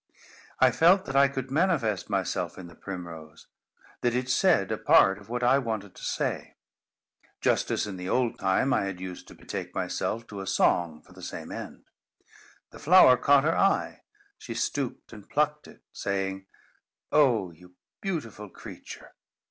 [0.59, 3.45] I felt that I could manifest myself in the primrose;
[4.01, 6.55] that it said a part of what I wanted to say;
[7.39, 11.03] just as in the old time, I had used to betake myself to a song
[11.03, 11.83] for the same end.
[12.71, 14.01] The flower caught her eye.
[14.39, 16.47] She stooped and plucked it, saying,
[17.11, 19.13] "Oh, you beautiful creature!"